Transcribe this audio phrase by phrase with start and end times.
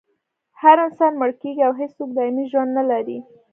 [0.61, 3.17] هر انسان مړ کیږي او هېڅوک دایمي ژوند نلري